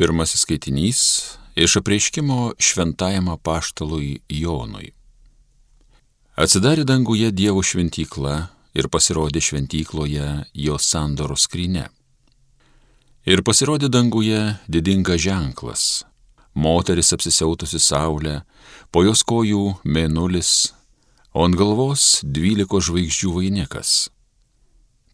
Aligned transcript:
Pirmasis 0.00 0.40
skaitinys 0.40 1.00
iš 1.54 1.76
apreiškimo 1.76 2.52
šventajam 2.58 3.26
apaštalui 3.28 4.22
Jonui. 4.32 4.94
Atsidarė 6.40 6.86
danguje 6.88 7.28
Dievo 7.36 7.60
šventykla 7.60 8.36
ir 8.80 8.88
pasirodė 8.88 9.42
šventykloje 9.44 10.30
jo 10.64 10.78
sandoro 10.80 11.36
skryne. 11.36 11.84
Ir 13.28 13.44
pasirodė 13.44 13.92
danguje 13.92 14.40
didingas 14.72 15.20
ženklas- 15.20 15.84
moteris 16.64 17.12
apsisiautusi 17.12 17.76
saulę, 17.90 18.40
po 18.90 19.04
jos 19.04 19.20
kojų 19.22 19.84
mėnulis, 19.84 20.72
o 21.34 21.44
ant 21.44 21.60
galvos 21.60 22.24
dvyliko 22.24 22.80
žvaigždžių 22.80 23.36
vainikas. 23.36 24.08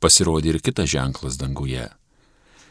Pasirodė 0.00 0.54
ir 0.54 0.60
kitas 0.60 0.88
ženklas 0.94 1.36
danguje 1.36 1.90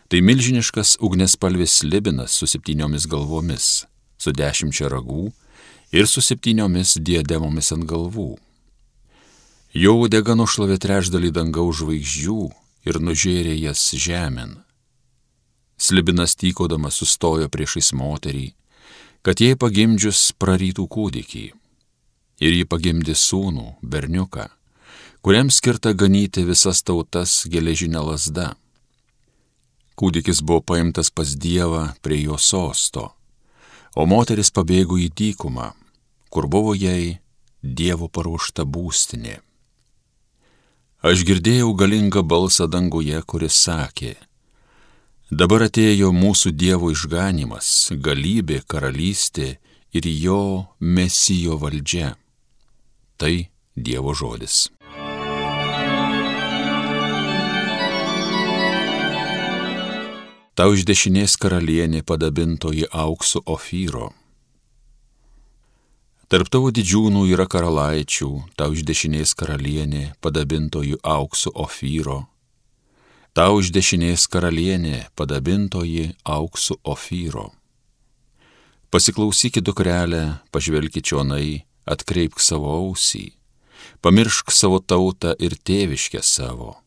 Tai 0.07 0.21
milžiniškas 0.21 0.97
ugnespalvis 1.01 1.83
libinas 1.83 2.31
su 2.31 2.45
septyniomis 2.47 3.07
galvomis, 3.09 3.85
su 4.21 4.31
dešimčia 4.31 4.85
ragų 4.91 5.31
ir 5.97 6.05
su 6.05 6.21
septyniomis 6.21 6.99
diademomis 7.01 7.71
ant 7.73 7.87
galvų. 7.89 8.35
Jo 9.73 9.95
udega 10.05 10.35
nušlavė 10.37 10.77
trečdalį 10.83 11.31
dangaus 11.33 11.79
žvaigždžių 11.79 12.41
ir 12.85 12.99
nužėrė 13.01 13.55
jas 13.57 13.81
žemėn. 13.97 14.59
Slibinas 15.81 16.37
tykodamas 16.37 17.01
sustojo 17.01 17.49
priešais 17.49 17.89
moterį, 17.97 18.51
kad 19.25 19.41
jai 19.41 19.57
pagimdžius 19.57 20.35
prarytų 20.37 20.85
kūdikį. 20.85 21.47
Ir 22.45 22.51
ji 22.59 22.67
pagimdė 22.69 23.15
sūnų, 23.17 23.65
berniuką, 23.81 24.45
kuriam 25.25 25.49
skirta 25.49 25.95
ganyti 25.97 26.45
visas 26.45 26.83
tautas 26.85 27.41
geležinė 27.49 28.05
lasda 28.05 28.53
Kūdikis 29.95 30.41
buvo 30.43 30.59
paimtas 30.61 31.09
pas 31.09 31.29
Dievą 31.39 31.93
prie 32.03 32.19
jo 32.25 32.35
sosto, 32.37 33.13
o 33.95 34.03
moteris 34.05 34.51
pabėgo 34.51 34.99
į 34.99 35.07
dykumą, 35.15 35.71
kur 36.29 36.47
buvo 36.51 36.75
jai 36.75 37.19
Dievo 37.63 38.09
paruošta 38.11 38.65
būstinė. 38.67 39.39
Aš 41.05 41.23
girdėjau 41.27 41.71
galingą 41.79 42.25
balsą 42.25 42.67
danguje, 42.67 43.21
kuris 43.29 43.55
sakė, 43.67 44.15
dabar 45.31 45.67
atėjo 45.69 46.11
mūsų 46.11 46.51
Dievo 46.51 46.91
išganimas, 46.91 47.91
galybė, 47.95 48.63
karalystė 48.67 49.55
ir 49.95 50.07
jo 50.11 50.65
mesijo 50.79 51.59
valdžia. 51.61 52.15
Tai 53.15 53.35
Dievo 53.75 54.15
žodis. 54.17 54.65
Tau 60.55 60.71
iš 60.71 60.85
dešinės 60.87 61.33
karalienė 61.35 61.99
padabintoji 62.07 62.85
auksu 62.95 63.41
Ofyro. 63.43 64.13
Tarp 66.31 66.47
tavo 66.47 66.69
didžiūnų 66.71 67.25
yra 67.33 67.43
karalaičių, 67.43 68.29
tau 68.55 68.71
iš 68.71 68.85
dešinės 68.87 69.33
karalienė 69.35 70.13
padabintoji 70.23 70.95
auksu 71.03 71.51
Ofyro. 71.51 72.21
Tau 73.35 73.59
iš 73.59 73.73
dešinės 73.75 74.29
karalienė 74.31 75.09
padabintoji 75.19 76.15
auksu 76.23 76.79
Ofyro. 76.87 77.49
Pasiklausykit 78.95 79.67
dukrelę, 79.67 80.39
pažvelkit 80.55 81.03
čionai, 81.03 81.65
atkreipk 81.83 82.39
savo 82.39 82.71
ausį, 82.79 83.27
pamiršk 83.99 84.55
savo 84.55 84.79
tautą 84.79 85.35
ir 85.35 85.59
tėviškę 85.59 86.23
savo. 86.23 86.77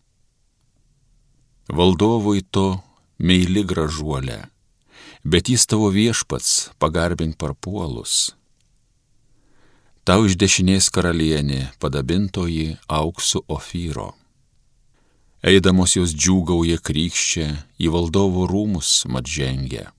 Valdovui 1.68 2.40
to 2.48 2.78
meili 3.18 3.64
gražuolė, 3.66 4.46
bet 5.24 5.50
jis 5.50 5.66
tavo 5.66 5.90
viešpats 5.94 6.70
pagarbink 6.78 7.36
parpuolus. 7.38 8.32
Tau 10.08 10.24
iš 10.24 10.38
dešinės 10.40 10.88
karalienė 10.94 11.66
padabintoji 11.82 12.78
auksu 12.88 13.42
Ofyro. 13.52 14.14
Eidamos 15.44 15.98
jos 15.98 16.14
džiūgauja 16.16 16.80
krykščia, 16.80 17.48
į 17.78 17.92
valdovo 17.92 18.46
rūmus 18.48 19.04
mat 19.12 19.28
žengia. 19.28 19.92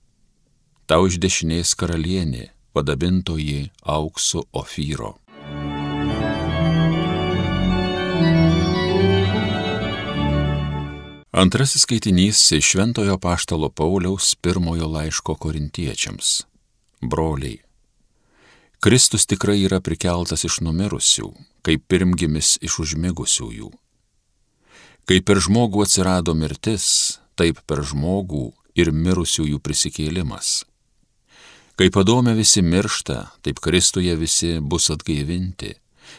Tau 0.90 1.06
iš 1.06 1.20
dešinės 1.22 1.76
karalienė 1.78 2.50
padabintoji 2.74 3.70
auksu 3.86 4.42
Ofyro. 4.50 5.14
Antrasis 11.30 11.82
skaitinys 11.82 12.52
iš 12.52 12.66
Šventojo 12.66 13.18
Paštalo 13.18 13.68
Pauliaus 13.68 14.34
pirmojo 14.34 14.86
laiško 14.86 15.34
korintiečiams. 15.34 16.42
Broliai. 17.00 17.60
Kristus 18.80 19.26
tikrai 19.30 19.60
yra 19.62 19.78
prikeltas 19.80 20.42
iš 20.44 20.58
numirusių, 20.66 21.28
kaip 21.62 21.84
pirmgimis 21.86 22.56
iš 22.66 22.80
užmigusiųjų. 22.82 23.70
Kaip 25.06 25.28
per 25.30 25.38
žmogų 25.38 25.86
atsirado 25.86 26.34
mirtis, 26.34 27.20
taip 27.38 27.62
per 27.62 27.84
žmogų 27.86 28.50
ir 28.74 28.90
mirusiųjų 28.90 29.62
prisikėlimas. 29.62 30.64
Kai 31.78 31.92
padome 31.94 32.34
visi 32.34 32.58
miršta, 32.58 33.28
taip 33.46 33.62
Kristuje 33.62 34.18
visi 34.18 34.56
bus 34.58 34.90
atgaivinti, 34.90 35.76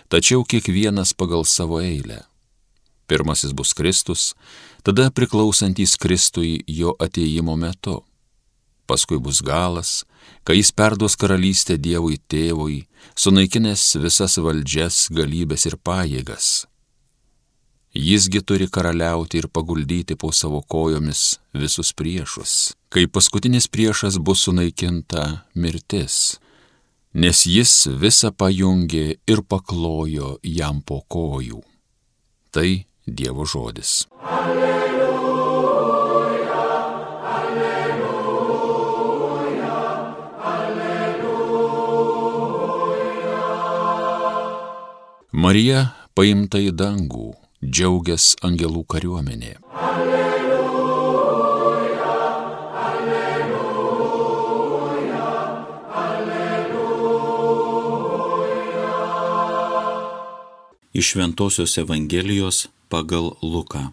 tačiau 0.08 0.48
kiekvienas 0.48 1.12
pagal 1.12 1.44
savo 1.44 1.84
eilę. 1.84 2.31
Pirmasis 3.12 3.52
bus 3.52 3.74
Kristus, 3.76 4.30
tada 4.88 5.10
priklausantys 5.12 5.98
Kristui 6.00 6.62
jo 6.68 6.94
ateimo 6.96 7.58
metu. 7.60 7.98
Paskui 8.88 9.20
bus 9.20 9.42
galas, 9.44 10.06
kai 10.48 10.56
jis 10.56 10.70
perduos 10.72 11.18
karalystę 11.20 11.76
Dievui 11.76 12.22
tėvui, 12.32 12.86
sunaikinęs 13.20 13.98
visas 14.00 14.38
valdžias, 14.40 15.10
galybės 15.12 15.68
ir 15.68 15.76
pajėgas. 15.84 16.48
Jisgi 17.92 18.40
turi 18.48 18.70
karaliauti 18.72 19.42
ir 19.42 19.50
paguldyti 19.52 20.16
po 20.16 20.32
savo 20.32 20.62
kojomis 20.64 21.42
visus 21.52 21.92
priešus, 21.92 22.54
kai 22.88 23.10
paskutinis 23.12 23.68
priešas 23.68 24.22
bus 24.24 24.46
sunaikinta 24.48 25.26
mirtis, 25.56 26.38
nes 27.12 27.44
jis 27.44 27.76
visą 27.92 28.32
pajungė 28.32 29.04
ir 29.28 29.44
paklojo 29.44 30.38
jam 30.48 30.80
po 30.80 31.02
kojų. 31.12 31.60
Tai 32.56 32.70
Dievo 33.08 33.46
žodis. 33.46 34.08
Alleluja, 34.22 34.92
alleluja, 37.36 38.18
alleluja. 40.54 41.32
Marija 45.34 45.82
paimta 46.14 46.62
į 46.62 46.72
dangų, 46.78 47.34
džiaugias 47.66 48.36
angelų 48.46 48.86
kariuomenė. 48.86 49.58
Iš 60.94 61.16
Ventosios 61.16 61.78
Evangelijos 61.82 62.68
pagal 62.92 63.32
Luką. 63.42 63.84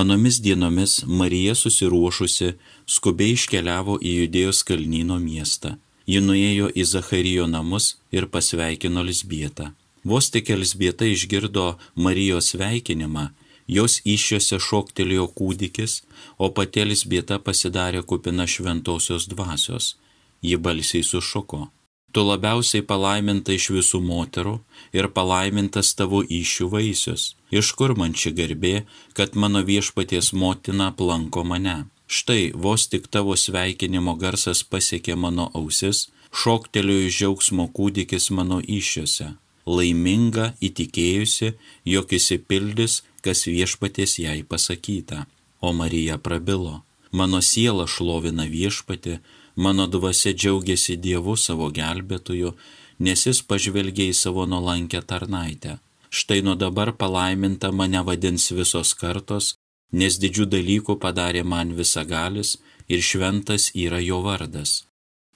Anomis 0.00 0.36
dienomis 0.44 0.92
Marija 1.06 1.54
susiruošusi 1.54 2.48
skubiai 2.94 3.34
iškeliavo 3.36 3.98
į 4.02 4.14
Judėjos 4.20 4.62
kalnyno 4.68 5.18
miestą. 5.22 5.76
Ji 6.10 6.20
nuėjo 6.26 6.70
į 6.80 6.84
Zacharijo 6.92 7.46
namus 7.50 7.86
ir 8.16 8.26
pasveikino 8.32 9.04
Lisbietą. 9.08 9.70
Vos 10.10 10.30
tik 10.32 10.50
Lisbieta 10.62 11.06
išgirdo 11.08 11.66
Marijos 11.94 12.50
sveikinimą, 12.52 13.28
jos 13.76 14.00
iššiose 14.14 14.58
šoktelėjo 14.66 15.28
kūdikis, 15.38 16.02
o 16.42 16.50
pati 16.56 16.84
Lisbieta 16.90 17.38
pasidarė 17.46 18.02
kupina 18.02 18.46
šventosios 18.54 19.30
dvasios. 19.32 19.94
Ji 20.42 20.58
balsiai 20.64 21.06
sušuko 21.10 21.68
tu 22.14 22.22
labiausiai 22.22 22.84
palaiminta 22.86 23.56
iš 23.58 23.72
visų 23.74 23.98
moterų 24.06 24.54
ir 24.98 25.08
palaimintas 25.16 25.90
tavo 25.98 26.20
iššių 26.22 26.68
vaisius. 26.74 27.24
Iš 27.50 27.72
kur 27.78 27.96
man 27.98 28.14
ši 28.20 28.30
garbė, 28.38 28.74
kad 29.18 29.34
mano 29.34 29.64
viešpaties 29.70 30.30
motina 30.42 30.92
aplanko 30.92 31.42
mane? 31.50 31.76
Štai 32.06 32.52
vos 32.54 32.86
tik 32.92 33.08
tavo 33.10 33.34
sveikinimo 33.44 34.14
garsas 34.22 34.62
pasiekė 34.62 35.16
mano 35.18 35.48
ausis, 35.58 36.06
šoktelėjo 36.30 37.08
iš 37.08 37.18
džiaugsmo 37.18 37.66
kūdikis 37.76 38.30
mano 38.38 38.60
iššiose, 38.62 39.28
laiminga 39.66 40.52
įtikėjusi, 40.68 41.54
jog 41.94 42.14
įsipildys, 42.18 43.00
kas 43.26 43.46
viešpaties 43.50 44.18
jai 44.22 44.42
pasakyta. 44.46 45.24
O 45.64 45.72
Marija 45.72 46.18
prabilo, 46.18 46.82
mano 47.10 47.40
siela 47.42 47.88
šlovina 47.88 48.46
viešpati, 48.46 49.18
Mano 49.56 49.86
dvasia 49.86 50.32
džiaugiasi 50.34 50.96
Dievu 50.96 51.36
savo 51.36 51.70
gelbėtoju, 51.70 52.54
nes 52.98 53.26
jis 53.26 53.42
pažvelgia 53.42 54.10
į 54.10 54.14
savo 54.18 54.46
nuolankę 54.50 55.02
tarnaitę. 55.02 55.78
Štai 56.10 56.40
nuo 56.46 56.54
dabar 56.54 56.92
palaiminta 56.94 57.70
mane 57.72 58.02
vadins 58.06 58.50
visos 58.50 58.94
kartos, 58.94 59.54
nes 59.92 60.18
didžių 60.22 60.46
dalykų 60.54 60.98
padarė 61.04 61.42
man 61.52 61.74
visagalis 61.78 62.56
ir 62.88 63.02
šventas 63.02 63.70
yra 63.74 64.00
jo 64.02 64.20
vardas. 64.26 64.84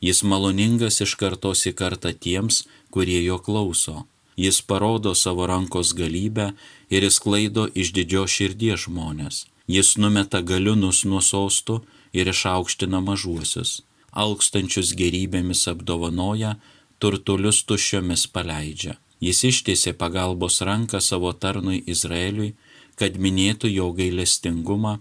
Jis 0.01 0.23
maloningas 0.23 1.01
iš 1.03 1.15
kartos 1.19 1.67
į 1.67 1.75
kartą 1.81 2.13
tiems, 2.15 2.67
kurie 2.95 3.19
jo 3.25 3.39
klauso. 3.39 4.07
Jis 4.39 4.61
parodo 4.63 5.15
savo 5.19 5.47
rankos 5.51 5.95
galybę 5.99 6.53
ir 6.95 7.07
įsklaido 7.11 7.67
iš 7.75 7.91
didžio 7.97 8.27
širdies 8.31 8.87
žmonės. 8.87 9.47
Jis 9.67 9.97
numeta 9.99 10.41
galiunus 10.43 11.03
nuo 11.05 11.19
sostų 11.21 11.83
ir 12.15 12.31
išaukština 12.31 13.03
mažuosius. 13.03 13.83
Alkstančius 14.25 14.95
gerybėmis 14.99 15.67
apdovanoja, 15.71 16.57
turtulius 16.99 17.63
tuščiomis 17.69 18.27
paleidžia. 18.35 18.97
Jis 19.23 19.43
ištiesė 19.51 19.93
pagalbos 19.99 20.61
ranką 20.63 21.01
savo 21.03 21.33
tarnui 21.33 21.83
Izraeliui, 21.95 22.55
kad 22.99 23.19
minėtų 23.19 23.71
jo 23.71 23.91
gailestingumą, 23.95 24.99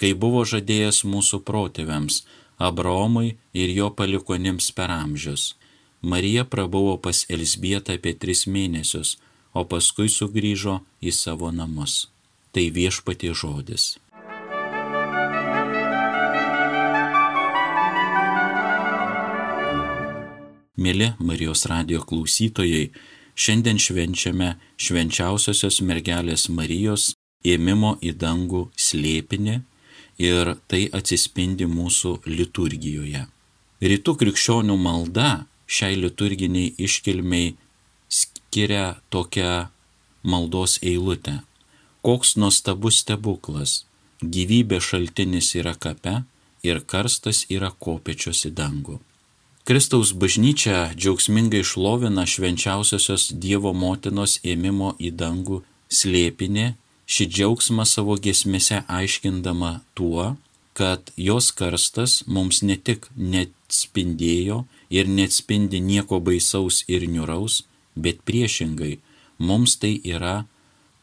kai 0.00 0.12
buvo 0.14 0.42
žadėjęs 0.46 1.04
mūsų 1.06 1.42
protėviams, 1.46 2.24
Abraomui 2.58 3.36
ir 3.52 3.72
jo 3.78 3.90
palikonims 3.92 4.70
per 4.72 4.90
amžius. 4.90 5.54
Marija 6.00 6.44
prabuvo 6.44 6.96
pas 6.96 7.24
Elsbietą 7.28 7.96
apie 7.98 8.14
tris 8.14 8.46
mėnesius, 8.46 9.16
o 9.52 9.64
paskui 9.64 10.08
sugrįžo 10.12 10.80
į 11.00 11.12
savo 11.12 11.50
namus. 11.52 12.06
Tai 12.52 12.64
viešpatie 12.72 13.32
žodis. 13.34 13.96
Mėly 20.76 21.14
Marijos 21.18 21.64
radio 21.70 22.02
klausytojai, 22.04 22.90
šiandien 23.32 23.78
švenčiame 23.80 24.50
švenčiausiosios 24.76 25.80
mergelės 25.80 26.50
Marijos 26.52 27.14
ėmimo 27.48 27.94
į 28.04 28.12
dangų 28.20 28.60
slėpinį 28.76 29.54
ir 30.20 30.52
tai 30.68 30.82
atsispindi 30.98 31.64
mūsų 31.70 32.12
liturgijoje. 32.28 33.24
Rytų 33.80 34.16
krikščionių 34.20 34.76
malda 34.76 35.46
šiai 35.64 35.96
liturginiai 36.02 36.74
iškilmiai 36.76 37.56
skiria 38.12 39.00
tokią 39.08 39.70
maldos 40.28 40.76
eilutę. 40.84 41.40
Koks 42.04 42.36
nuostabus 42.36 43.00
stebuklas. 43.00 43.86
Gyvybė 44.20 44.84
šaltinis 44.84 45.54
yra 45.56 45.72
kape 45.72 46.18
ir 46.68 46.84
karstas 46.84 47.46
yra 47.48 47.72
kopečios 47.72 48.44
į 48.48 48.52
dangų. 48.60 49.00
Kristaus 49.66 50.12
bažnyčia 50.14 50.92
džiaugsmingai 50.94 51.64
šlovina 51.66 52.22
švenčiausiosios 52.22 53.32
Dievo 53.34 53.72
motinos 53.74 54.36
ėmimo 54.46 54.92
į 55.02 55.10
dangų 55.18 55.56
slėpinį, 55.90 56.66
šį 57.10 57.24
džiaugsmą 57.32 57.82
savo 57.82 58.14
gesmėse 58.26 58.84
aiškindama 58.86 59.72
tuo, 59.98 60.36
kad 60.78 61.10
jos 61.18 61.50
karstas 61.58 62.14
mums 62.30 62.62
ne 62.62 62.76
tik 62.78 63.08
neatspindėjo 63.18 64.60
ir 64.94 65.10
neatspindi 65.10 65.80
nieko 65.82 66.20
baisaus 66.28 66.84
ir 66.86 67.08
niuraus, 67.10 67.64
bet 67.98 68.22
priešingai, 68.22 69.00
mums 69.42 69.74
tai 69.82 69.96
yra 70.14 70.44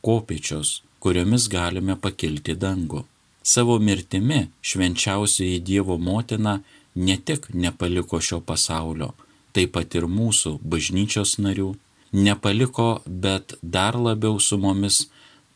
kopečios, 0.07 0.77
kuriomis 1.03 1.49
galime 1.51 1.99
pakilti 1.99 2.55
dangų. 2.55 3.03
Savo 3.43 3.75
mirtimi 3.75 4.45
švenčiausioji 4.63 5.59
Dievo 5.59 5.99
motina 5.99 6.61
ne 6.95 7.17
tik 7.17 7.49
nepaliko 7.53 8.19
šio 8.21 8.39
pasaulio, 8.41 9.13
taip 9.53 9.73
pat 9.77 9.95
ir 9.95 10.07
mūsų 10.09 10.57
bažnyčios 10.61 11.37
narių, 11.41 11.73
nepaliko, 12.13 13.01
bet 13.05 13.55
dar 13.61 13.97
labiau 13.97 14.39
su 14.39 14.57
mumis 14.57 15.07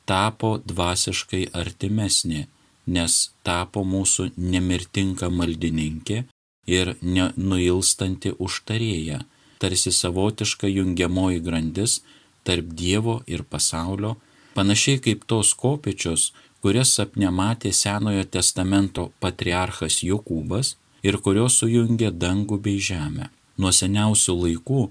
tapo 0.05 0.57
dvasiškai 0.65 1.47
artimesnė, 1.53 2.47
nes 2.87 3.17
tapo 3.43 3.83
mūsų 3.83 4.31
nemirtinga 4.37 5.29
maldininkė 5.29 6.23
ir 6.67 6.95
nenuilstanti 7.01 8.33
užtarėja, 8.39 9.21
tarsi 9.59 9.91
savotiška 9.91 10.69
jungiamoji 10.71 11.43
grandis 11.43 12.01
tarp 12.47 12.71
Dievo 12.79 13.21
ir 13.27 13.43
pasaulio, 13.43 14.15
panašiai 14.55 15.01
kaip 15.03 15.25
tos 15.27 15.53
kopečios, 15.53 16.31
kurias 16.63 16.93
sapne 16.97 17.29
matė 17.31 17.73
Senojo 17.75 18.23
testamento 18.31 19.11
patriarchas 19.23 19.99
Jokūbas 20.03 20.75
ir 21.07 21.17
kurios 21.23 21.59
sujungia 21.61 22.11
dangų 22.11 22.59
bei 22.65 22.81
žemę. 22.89 23.29
Nuo 23.57 23.71
seniausių 23.73 24.35
laikų 24.43 24.81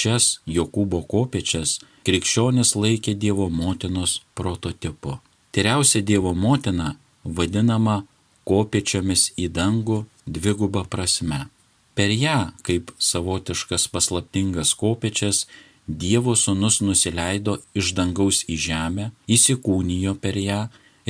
šias 0.00 0.40
Jokūbo 0.56 1.02
kopečias 1.12 1.78
krikščionis 2.06 2.74
laikė 2.76 3.14
Dievo 3.14 3.48
motinos 3.50 4.20
prototipu. 4.34 5.18
Tyriausia 5.54 6.02
Dievo 6.02 6.34
motina 6.34 6.94
vadinama 7.24 8.02
kopečiomis 8.48 9.30
į 9.38 9.48
dangų 9.56 10.04
dvigubą 10.26 10.84
prasme. 10.92 11.46
Per 11.94 12.12
ją, 12.14 12.52
kaip 12.66 12.92
savotiškas 12.98 13.88
paslaptingas 13.92 14.74
kopečias, 14.78 15.46
Dievo 15.86 16.36
sūnus 16.38 16.78
nusileido 16.84 17.56
iš 17.74 17.94
dangaus 17.98 18.44
į 18.46 18.56
žemę, 18.66 19.10
įsikūnijo 19.26 20.14
per 20.22 20.38
ją 20.38 20.60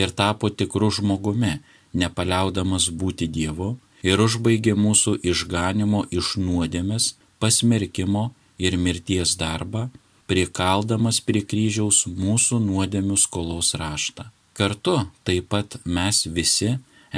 ir 0.00 0.14
tapo 0.16 0.48
tikru 0.48 0.88
žmogumi, 0.96 1.58
nepaliaudamas 1.92 2.88
būti 3.00 3.28
Dievu, 3.28 3.74
ir 4.02 4.20
užbaigė 4.26 4.75
mūsų 4.76 5.17
išganimo 5.32 6.05
iš 6.11 6.37
nuodėmės, 6.41 7.14
pasmerkimo 7.41 8.31
ir 8.58 8.76
mirties 8.76 9.37
darbą, 9.41 9.88
prikaldamas 10.31 11.20
prie 11.26 11.43
kryžiaus 11.43 12.05
mūsų 12.06 12.61
nuodėmių 12.67 13.17
skolos 13.19 13.75
raštą. 13.81 14.29
Kartu 14.55 14.97
taip 15.25 15.49
pat 15.52 15.79
mes 15.85 16.26
visi 16.26 16.76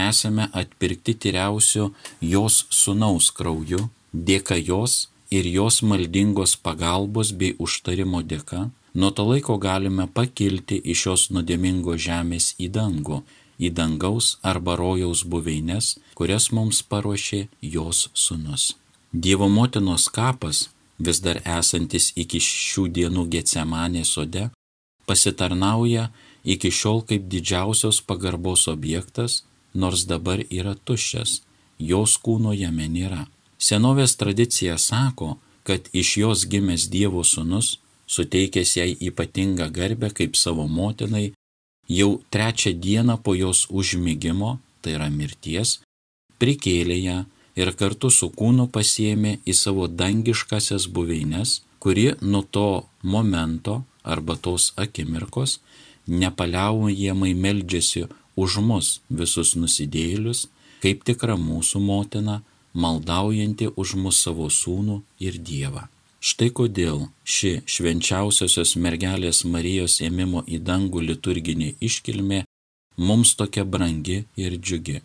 esame 0.09 0.49
atpirkti 0.61 1.15
tyriausio 1.25 1.91
jos 2.35 2.67
sunaus 2.71 3.31
krauju, 3.37 3.89
dėka 4.13 4.57
jos 4.61 5.09
ir 5.31 5.49
jos 5.49 5.83
maldingos 5.83 6.55
pagalbos 6.57 7.33
bei 7.41 7.57
užtarimo 7.59 8.23
dėka, 8.23 8.69
nuo 8.95 9.11
to 9.17 9.25
laiko 9.29 9.59
galime 9.59 10.07
pakilti 10.19 10.81
iš 10.93 11.05
šios 11.05 11.29
nuodėmingos 11.35 12.01
žemės 12.09 12.53
į 12.61 12.69
dangų 12.77 13.23
į 13.63 13.71
dangaus 13.79 14.37
arba 14.53 14.77
rojaus 14.81 15.23
buveines, 15.33 15.97
kurias 16.19 16.51
mums 16.57 16.83
paruošė 16.83 17.47
jos 17.75 18.09
sunus. 18.25 18.73
Dievo 19.13 19.49
motinos 19.49 20.09
kapas, 20.09 20.69
vis 20.99 21.21
dar 21.25 21.41
esantis 21.59 22.11
iki 22.17 22.41
šių 22.41 22.89
dienų 22.97 23.27
Getsemanė 23.35 24.05
sode, 24.09 24.49
pasitarnauja 25.07 26.09
iki 26.55 26.71
šiol 26.71 27.03
kaip 27.09 27.29
didžiausios 27.33 28.01
pagarbos 28.09 28.67
objektas, 28.73 29.43
nors 29.75 30.07
dabar 30.11 30.43
yra 30.51 30.75
tuščias, 30.75 31.41
jos 31.79 32.19
kūno 32.25 32.55
jame 32.57 32.89
nėra. 32.89 33.27
Senovės 33.59 34.17
tradicija 34.19 34.79
sako, 34.79 35.37
kad 35.63 35.87
iš 35.93 36.17
jos 36.23 36.47
gimęs 36.51 36.89
Dievo 36.91 37.23
sūnus, 37.23 37.77
suteikęs 38.07 38.77
jai 38.77 38.91
ypatingą 39.09 39.69
garbę 39.71 40.11
kaip 40.11 40.37
savo 40.37 40.67
motinai, 40.69 41.33
jau 41.89 42.21
trečią 42.31 42.73
dieną 42.73 43.17
po 43.25 43.35
jos 43.35 43.67
užmygimo, 43.71 44.59
tai 44.83 44.97
yra 44.97 45.09
mirties, 45.11 45.81
prikėlė 46.41 46.99
ją 47.03 47.19
ir 47.59 47.73
kartu 47.79 48.11
su 48.11 48.31
kūnu 48.39 48.69
pasiemė 48.75 49.39
į 49.47 49.55
savo 49.55 49.89
dangiškasias 49.89 50.89
buveines, 50.95 51.61
kuri 51.83 52.13
nuo 52.21 52.43
to 52.43 52.85
momento 53.03 53.83
arba 54.03 54.37
tos 54.37 54.73
akimirkos 54.85 55.61
nepaliaujamai 56.07 57.35
meldžiasi 57.35 58.07
už 58.37 58.59
mus 58.69 59.01
visus 59.11 59.55
nusidėlius, 59.55 60.49
kaip 60.83 61.05
tikra 61.07 61.37
mūsų 61.39 61.83
motina, 61.83 62.41
maldaujanti 62.75 63.71
už 63.77 63.95
mus 64.03 64.23
savo 64.25 64.49
sūnų 64.51 65.03
ir 65.21 65.39
Dievą. 65.39 65.87
Štai 66.23 66.53
kodėl 66.55 67.09
ši 67.27 67.49
švenčiausiosios 67.67 68.77
mergelės 68.79 69.41
Marijos 69.43 69.97
ėmimo 70.07 70.45
į 70.47 70.61
dangų 70.63 71.01
liturginė 71.09 71.73
iškilmė 71.83 72.45
mums 72.97 73.33
tokia 73.35 73.65
brangi 73.67 74.19
ir 74.39 74.55
džiugi. 74.55 75.01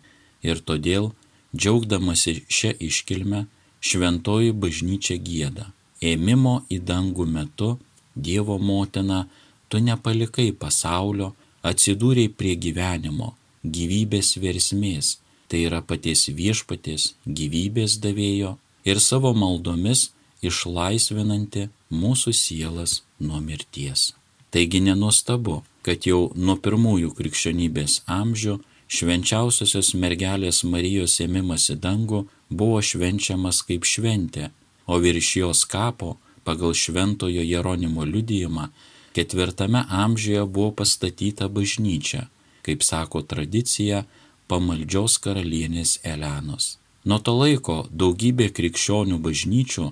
Ir 0.46 0.60
todėl, 0.68 1.08
džiaugdamasi 1.56 2.44
šią 2.46 2.70
iškilmę, 2.88 3.40
šventoji 3.82 4.54
bažnyčia 4.62 5.16
gėda. 5.28 5.72
Ėmimo 5.98 6.60
į 6.70 6.78
dangų 6.86 7.26
metu 7.26 7.72
Dievo 8.14 8.58
motina, 8.58 9.24
tu 9.68 9.78
nepalikai 9.82 10.52
pasaulio, 10.62 11.32
atsidūrėjai 11.66 12.30
prie 12.38 12.54
gyvenimo, 12.58 13.32
gyvybės 13.62 14.36
versmės, 14.42 15.16
tai 15.50 15.64
yra 15.66 15.82
paties 15.82 16.28
viešpaties 16.34 17.12
gyvybės 17.26 17.98
davėjo 18.02 18.56
ir 18.86 19.02
savo 19.02 19.34
maldomis 19.34 20.08
išlaisvinanti 20.42 21.68
mūsų 21.90 22.34
sielas 22.36 23.02
nuo 23.18 23.40
mirties. 23.40 24.12
Taigi 24.50 24.80
nenuostabu, 24.80 25.62
kad 25.82 26.06
jau 26.08 26.30
nuo 26.34 26.56
pirmųjų 26.56 27.12
krikščionybės 27.18 28.02
amžių 28.06 28.58
švenčiausiosios 28.88 29.92
mergelės 29.94 30.62
Marijos 30.64 31.18
ėmimas 31.24 31.68
į 31.74 31.76
dangų 31.84 32.24
buvo 32.48 32.80
švenčiamas 32.80 33.60
kaip 33.68 33.84
šventė, 33.84 34.48
o 34.86 34.96
virš 35.02 35.34
jos 35.42 35.66
kapo 35.68 36.16
pagal 36.44 36.72
šventojo 36.72 37.44
Jeronimo 37.44 38.06
liudijimą 38.08 38.70
ketvirtame 39.12 39.84
amžiuje 39.88 40.46
buvo 40.46 40.72
pastatyta 40.80 41.48
bažnyčia 41.52 42.28
kaip 42.68 42.84
sako 42.84 43.22
tradicija, 43.24 44.02
pamaldžios 44.48 45.16
karalienės 45.24 45.98
Elenos. 46.04 46.76
Nuo 47.08 47.18
to 47.24 47.32
laiko 47.36 47.78
daugybė 48.02 48.50
krikščionių 48.56 49.16
bažnyčių 49.24 49.86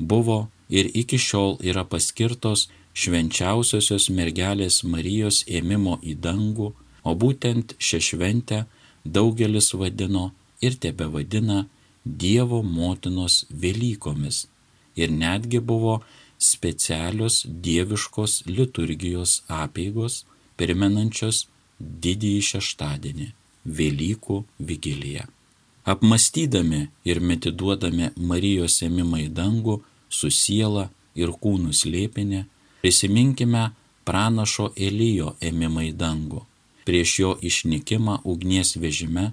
buvo 0.00 0.48
ir 0.68 0.90
iki 0.94 1.18
šiol 1.18 1.58
yra 1.70 1.84
paskirtos 1.84 2.68
švenčiausiosios 3.00 4.08
mergelės 4.16 4.82
Marijos 4.92 5.42
ėmimo 5.46 5.98
į 6.02 6.16
dangų, 6.26 6.72
o 7.08 7.10
būtent 7.22 7.76
šią 7.78 8.00
šventę 8.08 8.64
daugelis 9.04 9.72
vadino 9.74 10.30
ir 10.60 10.76
tebe 10.84 11.06
vadina 11.14 11.66
Dievo 12.04 12.62
motinos 12.64 13.44
Velykomis 13.50 14.46
ir 14.96 15.12
netgi 15.12 15.60
buvo 15.60 16.00
specialios 16.40 17.44
dieviškos 17.66 18.44
liturgijos 18.46 19.42
apėgos, 19.62 20.24
primenančios 20.56 21.46
didįjį 21.80 22.40
šeštadienį- 22.50 23.28
Velykų 23.78 24.38
vigiliją. 24.68 25.26
Apmastydami 25.92 26.80
ir 27.04 27.20
medituodami 27.20 28.10
Marijos 28.16 28.80
ėmimą 28.86 29.20
į 29.26 29.30
dangų 29.40 29.76
su 30.10 30.30
siela 30.30 30.88
ir 31.14 31.32
kūnų 31.42 31.72
slėpinė, 31.74 32.44
prisiminkime 32.82 33.70
pranašo 34.04 34.70
Elijo 34.76 35.34
ėmimą 35.40 35.86
į 35.90 35.92
dangų. 36.02 36.44
Prieš 36.86 37.10
jo 37.22 37.32
išnykimą 37.50 38.20
ugnies 38.24 38.74
vežime 38.82 39.30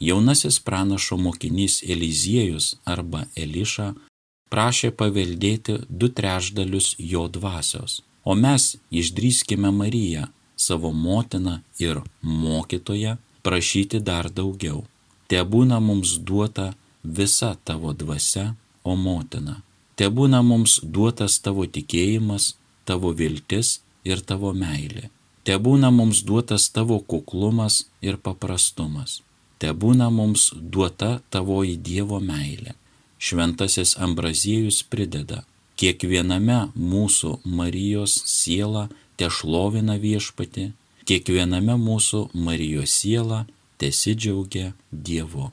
jaunasis 0.00 0.58
pranašo 0.60 1.16
mokinys 1.16 1.82
Eliziejus 1.82 2.74
arba 2.84 3.26
Eliša 3.36 3.92
prašė 4.52 4.90
paveldėti 5.00 5.78
du 5.88 6.08
trešdalius 6.08 6.94
jo 6.98 7.26
dvasios, 7.28 8.02
o 8.24 8.34
mes 8.34 8.76
išdrįskime 8.90 9.70
Mariją, 9.80 10.26
savo 10.56 10.92
motiną 10.92 11.60
ir 11.78 12.00
mokytoją, 12.22 13.16
prašyti 13.42 14.00
dar 14.00 14.30
daugiau. 14.30 14.84
Te 15.26 15.42
būna 15.42 15.80
mums 15.82 16.16
duota 16.28 16.72
visa 17.02 17.56
tavo 17.64 17.92
dvasia, 17.92 18.54
o 18.86 18.94
motina. 18.94 19.60
Te 19.96 20.08
būna 20.12 20.42
mums 20.44 20.78
duotas 20.82 21.38
tavo 21.40 21.64
tikėjimas, 21.66 22.54
tavo 22.84 23.12
viltis 23.16 23.80
ir 24.04 24.20
tavo 24.20 24.52
meilė. 24.52 25.08
Te 25.46 25.56
būna 25.62 25.92
mums 25.94 26.24
duotas 26.28 26.68
tavo 26.74 26.98
kuklumas 27.00 27.84
ir 28.02 28.18
paprastumas. 28.18 29.20
Te 29.58 29.72
būna 29.72 30.10
mums 30.12 30.50
duota 30.74 31.20
tavoji 31.30 31.76
Dievo 31.88 32.18
meilė. 32.20 32.74
Šventasis 33.18 33.94
Ambraziejus 34.06 34.82
prideda, 34.92 35.44
kiekviename 35.80 36.58
mūsų 36.76 37.38
Marijos 37.44 38.18
siela 38.28 38.88
te 39.16 39.30
šlovina 39.32 39.96
viešpati, 40.02 40.66
kiekviename 41.08 41.78
mūsų 41.80 42.26
Marijos 42.34 42.98
siela 43.00 43.46
tesidžiaugia 43.80 44.74
Dievu. 44.92 45.48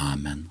Amen. 0.00 0.48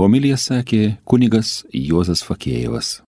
Homilija 0.00 0.38
sakė 0.40 0.96
kunigas 1.04 1.60
Juozas 1.76 2.22
Fakėjevas. 2.24 3.00